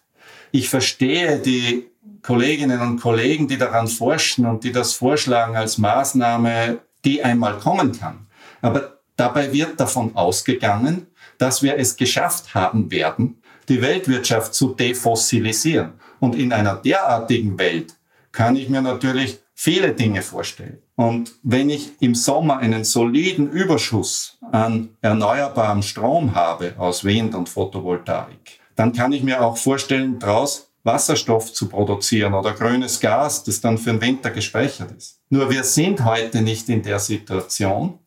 [0.52, 1.88] Ich verstehe die
[2.22, 7.98] Kolleginnen und Kollegen, die daran forschen und die das vorschlagen als Maßnahme, die einmal kommen
[7.98, 8.26] kann.
[8.60, 11.08] Aber dabei wird davon ausgegangen,
[11.38, 15.94] dass wir es geschafft haben werden, die Weltwirtschaft zu defossilisieren.
[16.20, 17.96] Und in einer derartigen Welt
[18.32, 20.78] kann ich mir natürlich viele Dinge vorstellen.
[20.96, 27.48] Und wenn ich im Sommer einen soliden Überschuss an erneuerbarem Strom habe aus Wind und
[27.48, 33.60] Photovoltaik, dann kann ich mir auch vorstellen, daraus Wasserstoff zu produzieren oder grünes Gas, das
[33.60, 35.20] dann für den Winter gespeichert ist.
[35.28, 37.98] Nur wir sind heute nicht in der Situation,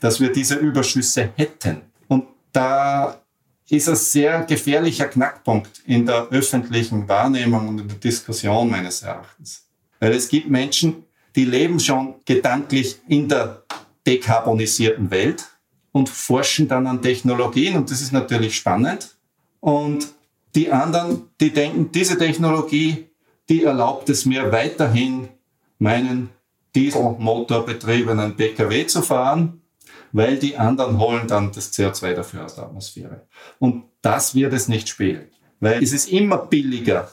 [0.00, 1.82] dass wir diese Überschüsse hätten.
[2.08, 3.20] Und da
[3.68, 9.63] ist ein sehr gefährlicher Knackpunkt in der öffentlichen Wahrnehmung und in der Diskussion meines Erachtens.
[10.04, 13.62] Weil es gibt Menschen, die leben schon gedanklich in der
[14.06, 15.46] dekarbonisierten Welt
[15.92, 19.16] und forschen dann an Technologien und das ist natürlich spannend.
[19.60, 20.08] Und
[20.54, 23.08] die anderen, die denken, diese Technologie,
[23.48, 25.30] die erlaubt es mir weiterhin,
[25.78, 26.28] meinen
[26.74, 29.62] dieselmotorbetriebenen PKW zu fahren,
[30.12, 33.26] weil die anderen holen dann das CO2 dafür aus der Atmosphäre.
[33.58, 37.10] Und das wird es nicht spielen, weil es ist immer billiger,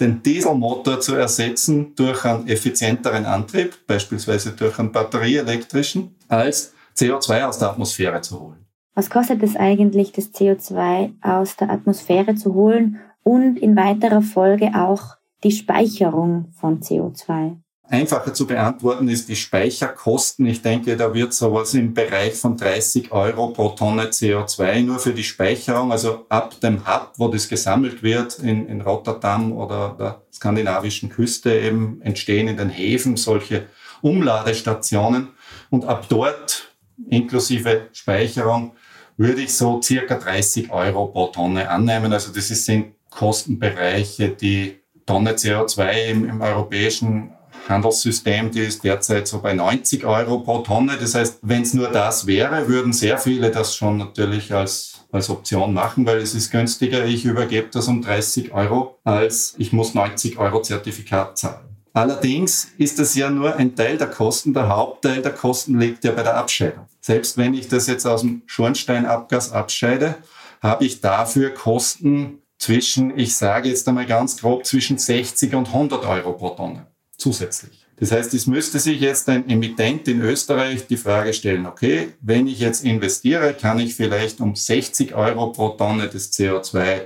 [0.00, 7.58] den Dieselmotor zu ersetzen durch einen effizienteren Antrieb, beispielsweise durch einen batterieelektrischen, als CO2 aus
[7.58, 8.66] der Atmosphäre zu holen.
[8.94, 14.72] Was kostet es eigentlich, das CO2 aus der Atmosphäre zu holen und in weiterer Folge
[14.74, 17.56] auch die Speicherung von CO2?
[17.92, 20.46] Einfacher zu beantworten ist die Speicherkosten.
[20.46, 25.12] Ich denke, da wird sowas im Bereich von 30 Euro pro Tonne CO2 nur für
[25.12, 30.22] die Speicherung, also ab dem Hub, wo das gesammelt wird, in, in Rotterdam oder der
[30.32, 33.66] skandinavischen Küste eben entstehen in den Häfen solche
[34.02, 35.30] Umladestationen
[35.70, 36.72] und ab dort
[37.08, 38.76] inklusive Speicherung
[39.16, 42.12] würde ich so circa 30 Euro pro Tonne annehmen.
[42.12, 47.32] Also das sind Kostenbereiche, die Tonne CO2 im, im europäischen
[47.70, 50.98] Handelssystem, die ist derzeit so bei 90 Euro pro Tonne.
[51.00, 55.30] Das heißt, wenn es nur das wäre, würden sehr viele das schon natürlich als, als
[55.30, 59.94] Option machen, weil es ist günstiger, ich übergebe das um 30 Euro, als ich muss
[59.94, 61.70] 90 Euro Zertifikat zahlen.
[61.92, 64.54] Allerdings ist das ja nur ein Teil der Kosten.
[64.54, 66.86] Der Hauptteil der Kosten liegt ja bei der Abscheidung.
[67.00, 70.16] Selbst wenn ich das jetzt aus dem Schornsteinabgas abscheide,
[70.62, 76.04] habe ich dafür Kosten zwischen, ich sage jetzt einmal ganz grob, zwischen 60 und 100
[76.04, 76.89] Euro pro Tonne
[77.20, 77.86] zusätzlich.
[77.96, 82.46] Das heißt, es müsste sich jetzt ein Emittent in Österreich die Frage stellen, okay, wenn
[82.46, 87.02] ich jetzt investiere, kann ich vielleicht um 60 Euro pro Tonne des CO2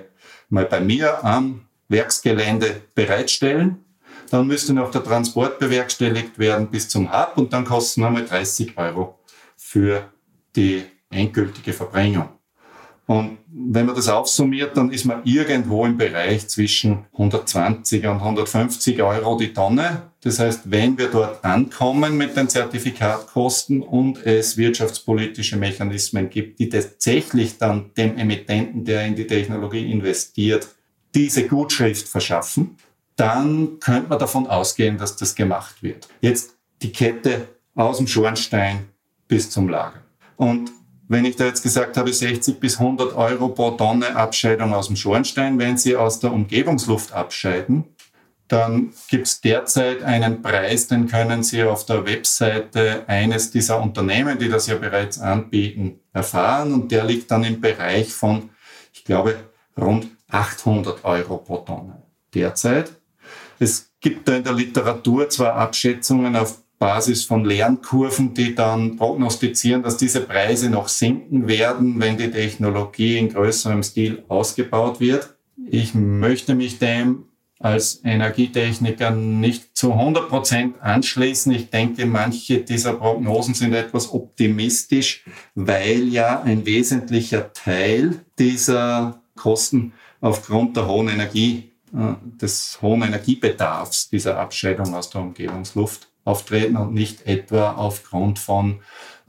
[0.50, 3.84] mal bei mir am Werksgelände bereitstellen.
[4.30, 8.78] Dann müsste noch der Transport bewerkstelligt werden bis zum Hub und dann kosten nochmal 30
[8.78, 9.18] Euro
[9.56, 10.12] für
[10.54, 12.28] die endgültige Verbringung.
[13.06, 19.02] Und wenn man das aufsummiert, dann ist man irgendwo im Bereich zwischen 120 und 150
[19.02, 20.10] Euro die Tonne.
[20.22, 26.70] Das heißt, wenn wir dort ankommen mit den Zertifikatkosten und es wirtschaftspolitische Mechanismen gibt, die
[26.70, 30.66] tatsächlich dann dem Emittenten, der in die Technologie investiert,
[31.14, 32.76] diese Gutschrift verschaffen,
[33.16, 36.08] dann könnte man davon ausgehen, dass das gemacht wird.
[36.20, 38.88] Jetzt die Kette aus dem Schornstein
[39.28, 40.00] bis zum Lager.
[40.36, 40.72] Und
[41.08, 44.96] wenn ich da jetzt gesagt habe, 60 bis 100 Euro pro Tonne Abscheidung aus dem
[44.96, 47.84] Schornstein, wenn Sie aus der Umgebungsluft abscheiden,
[48.48, 54.38] dann gibt es derzeit einen Preis, den können Sie auf der Webseite eines dieser Unternehmen,
[54.38, 56.72] die das ja bereits anbieten, erfahren.
[56.72, 58.50] Und der liegt dann im Bereich von,
[58.92, 59.36] ich glaube,
[59.78, 62.02] rund 800 Euro pro Tonne
[62.34, 62.92] derzeit.
[63.58, 69.82] Es gibt da in der Literatur zwar Abschätzungen auf Basis von Lernkurven, die dann prognostizieren,
[69.82, 75.36] dass diese Preise noch sinken werden, wenn die Technologie in größerem Stil ausgebaut wird.
[75.70, 77.24] Ich möchte mich dem
[77.60, 81.52] als Energietechniker nicht zu 100 Prozent anschließen.
[81.52, 89.94] Ich denke, manche dieser Prognosen sind etwas optimistisch, weil ja ein wesentlicher Teil dieser Kosten
[90.20, 96.92] aufgrund der hohen Energie, äh, des hohen Energiebedarfs dieser Abscheidung aus der Umgebungsluft auftreten und
[96.92, 98.80] nicht etwa aufgrund von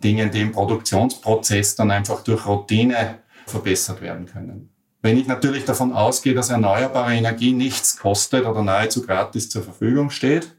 [0.04, 4.70] Dingen, die im Produktionsprozess dann einfach durch Routine verbessert werden können.
[5.02, 10.10] Wenn ich natürlich davon ausgehe, dass erneuerbare Energie nichts kostet oder nahezu gratis zur Verfügung
[10.10, 10.56] steht,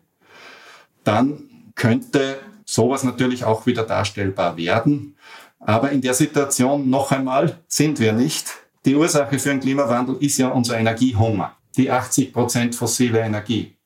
[1.03, 5.17] dann könnte sowas natürlich auch wieder darstellbar werden.
[5.59, 8.47] Aber in der Situation noch einmal sind wir nicht.
[8.85, 13.77] Die Ursache für den Klimawandel ist ja unser Energiehunger, die 80 Prozent fossile Energie.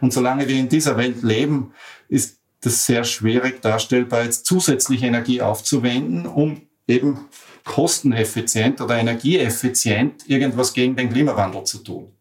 [0.00, 1.72] Und solange wir in dieser Welt leben,
[2.08, 7.18] ist das sehr schwierig darstellbar, jetzt zusätzliche Energie aufzuwenden, um eben
[7.64, 12.12] kosteneffizient oder energieeffizient irgendwas gegen den Klimawandel zu tun.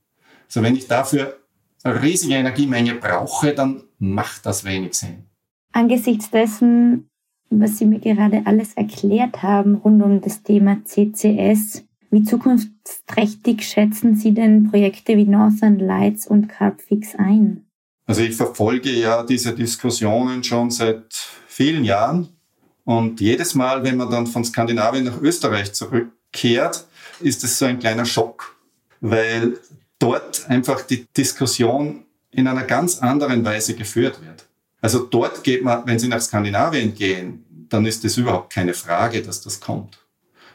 [0.48, 1.38] Also wenn ich dafür
[1.84, 5.26] eine riesige Energiemenge brauche, dann macht das wenig Sinn.
[5.72, 7.10] Angesichts dessen,
[7.50, 14.16] was Sie mir gerade alles erklärt haben rund um das Thema CCS, wie zukunftsträchtig schätzen
[14.16, 17.65] Sie denn Projekte wie Northern Lights und Carbfix ein?
[18.06, 21.14] Also ich verfolge ja diese Diskussionen schon seit
[21.48, 22.30] vielen Jahren
[22.84, 26.86] und jedes Mal, wenn man dann von Skandinavien nach Österreich zurückkehrt,
[27.20, 28.56] ist es so ein kleiner Schock,
[29.02, 29.60] weil
[29.98, 34.46] dort einfach die Diskussion in einer ganz anderen Weise geführt wird.
[34.82, 39.24] Also dort geht man, wenn Sie nach Skandinavien gehen, dann ist es überhaupt keine Frage,
[39.24, 39.98] dass das kommt.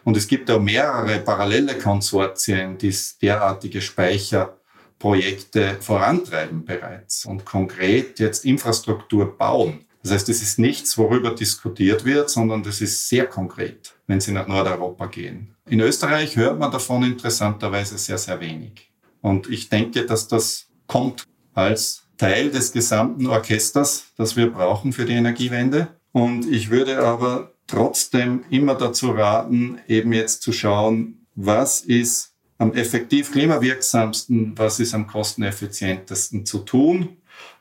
[0.05, 4.57] Und es gibt auch mehrere parallele Konsortien, die derartige Speicher
[5.01, 9.87] Projekte vorantreiben bereits und konkret jetzt Infrastruktur bauen.
[10.03, 14.31] Das heißt, es ist nichts, worüber diskutiert wird, sondern das ist sehr konkret, wenn Sie
[14.31, 15.57] nach Nordeuropa gehen.
[15.69, 18.91] In Österreich hört man davon interessanterweise sehr, sehr wenig.
[19.21, 21.25] Und ich denke, dass das kommt
[21.55, 25.89] als Teil des gesamten Orchesters, das wir brauchen für die Energiewende.
[26.13, 32.30] Und ich würde aber trotzdem immer dazu raten, eben jetzt zu schauen, was ist
[32.61, 37.17] am effektiv klimawirksamsten, was ist am kosteneffizientesten zu tun,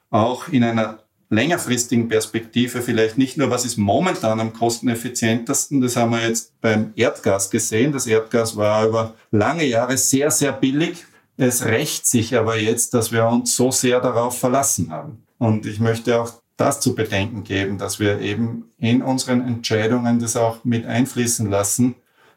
[0.10, 6.12] auch in einer längerfristigen Perspektive vielleicht nicht nur, was ist momentan am kosteneffizientesten, das haben
[6.12, 7.94] wir jetzt beim Erdgas gesehen.
[7.94, 11.06] Das Erdgas war über lange Jahre sehr, sehr billig.
[11.38, 15.24] Es rächt sich aber jetzt, dass wir uns so sehr darauf verlassen haben.
[15.38, 20.36] Und ich möchte auch das zu bedenken geben, dass wir eben in unseren Entscheidungen das
[20.36, 21.96] auch mit einfließen lassen,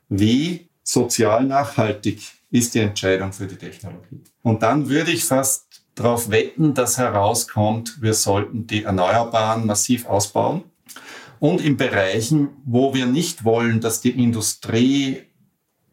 [0.08, 4.20] wie sozial nachhaltig ist die Entscheidung für die Technologie.
[4.42, 10.62] Und dann würde ich fast darauf wetten, dass herauskommt, wir sollten die Erneuerbaren massiv ausbauen.
[11.40, 15.22] Und in Bereichen, wo wir nicht wollen, dass die Industrie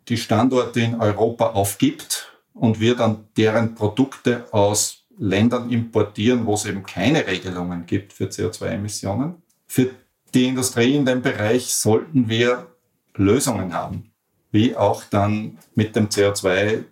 [0.10, 6.66] die Standorte in Europa aufgibt und wir dann deren Produkte aus Ländern importieren, wo es
[6.66, 9.36] eben keine Regelungen gibt für CO2-Emissionen.
[9.66, 9.90] Für
[10.34, 12.68] die Industrie in dem Bereich sollten wir
[13.16, 14.09] Lösungen haben
[14.52, 16.84] wie auch dann mit dem CO2,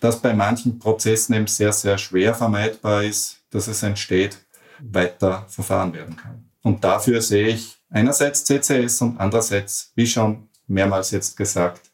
[0.00, 3.36] das bei manchen Prozessen eben sehr, sehr schwer vermeidbar ist.
[3.50, 4.38] dass es entsteht,
[4.78, 6.48] weiter verfahren werden kann.
[6.62, 11.90] Und dafür sehe ich einerseits CCS und andererseits, wie schon mehrmals jetzt gesagt,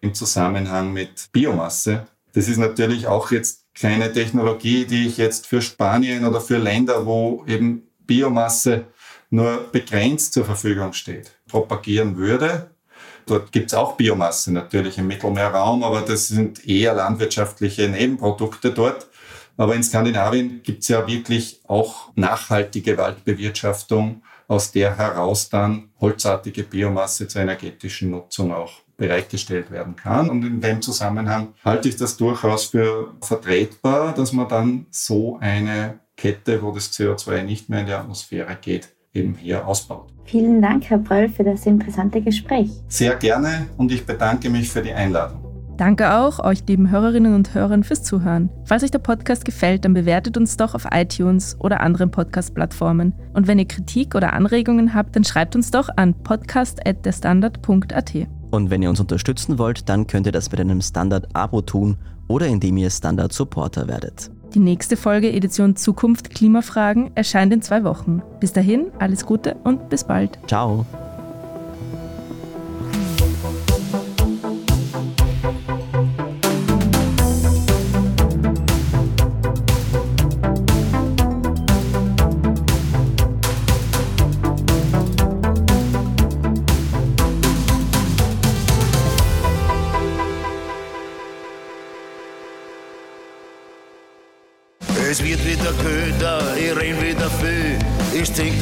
[0.00, 2.06] im Zusammenhang mit Biomasse.
[2.32, 7.06] Das ist natürlich auch jetzt keine Technologie, die ich jetzt für Spanien oder für Länder,
[7.06, 8.86] wo eben Biomasse
[9.30, 12.70] nur begrenzt zur Verfügung steht, propagieren würde.
[13.26, 19.08] Dort gibt es auch Biomasse natürlich im Mittelmeerraum, aber das sind eher landwirtschaftliche Nebenprodukte dort.
[19.56, 26.62] Aber in Skandinavien gibt es ja wirklich auch nachhaltige Waldbewirtschaftung, aus der heraus dann holzartige
[26.62, 30.30] Biomasse zur energetischen Nutzung auch bereitgestellt werden kann.
[30.30, 35.98] Und in dem Zusammenhang halte ich das durchaus für vertretbar, dass man dann so eine
[36.16, 40.12] Kette, wo das CO2 nicht mehr in die Atmosphäre geht, eben hier ausbaut.
[40.24, 42.70] Vielen Dank, Herr Bröll, für das interessante Gespräch.
[42.88, 45.46] Sehr gerne und ich bedanke mich für die Einladung.
[45.76, 48.48] Danke auch euch, lieben Hörerinnen und Hörern, fürs Zuhören.
[48.64, 53.12] Falls euch der Podcast gefällt, dann bewertet uns doch auf iTunes oder anderen Podcast-Plattformen.
[53.34, 58.12] Und wenn ihr Kritik oder Anregungen habt, dann schreibt uns doch an podcast.derstandard.at.
[58.50, 62.46] Und wenn ihr uns unterstützen wollt, dann könnt ihr das mit einem Standard-Abo tun oder
[62.46, 64.30] indem ihr Standard-Supporter werdet.
[64.54, 68.22] Die nächste Folge Edition Zukunft Klimafragen erscheint in zwei Wochen.
[68.40, 70.38] Bis dahin, alles Gute und bis bald.
[70.46, 70.86] Ciao.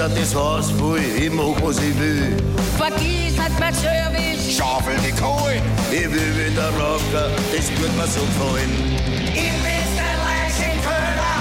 [0.04, 2.36] Da das Haus voll, ich mach was ich will.
[2.76, 4.54] Vergiss nicht mein Service.
[4.54, 8.70] Schaufel die Kohle, ich will wieder rocken, das wird mir so gefallen.
[9.28, 11.34] Ich bin der Leichenköder.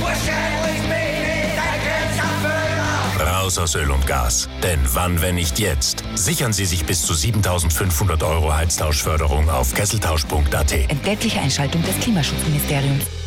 [0.00, 3.38] Wahrscheinlich bin ich ein Grenzerfüller.
[3.38, 4.48] Raus aus Öl und Gas.
[4.64, 6.02] Denn wann, wenn nicht jetzt?
[6.16, 10.72] Sichern Sie sich bis zu 7500 Euro Heiztauschförderung auf kesseltausch.at.
[10.72, 13.19] Entgeltliche Einschaltung des Klimaschutzministeriums.